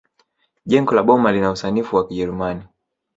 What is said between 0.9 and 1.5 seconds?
la boma